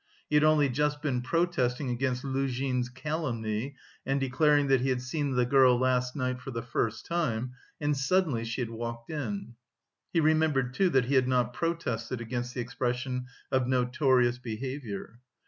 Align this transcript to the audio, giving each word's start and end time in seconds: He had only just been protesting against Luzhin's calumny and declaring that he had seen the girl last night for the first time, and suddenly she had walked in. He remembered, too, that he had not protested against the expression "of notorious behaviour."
He 0.31 0.35
had 0.35 0.43
only 0.43 0.67
just 0.67 1.03
been 1.03 1.21
protesting 1.21 1.91
against 1.91 2.23
Luzhin's 2.23 2.89
calumny 2.89 3.75
and 4.03 4.19
declaring 4.19 4.65
that 4.65 4.81
he 4.81 4.89
had 4.89 4.99
seen 5.03 5.35
the 5.35 5.45
girl 5.45 5.77
last 5.77 6.15
night 6.15 6.41
for 6.41 6.49
the 6.49 6.63
first 6.63 7.05
time, 7.05 7.51
and 7.79 7.95
suddenly 7.95 8.43
she 8.43 8.61
had 8.61 8.71
walked 8.71 9.11
in. 9.11 9.53
He 10.11 10.19
remembered, 10.19 10.73
too, 10.73 10.89
that 10.89 11.05
he 11.05 11.13
had 11.13 11.27
not 11.27 11.53
protested 11.53 12.19
against 12.19 12.55
the 12.55 12.61
expression 12.61 13.27
"of 13.51 13.67
notorious 13.67 14.39
behaviour." 14.39 15.19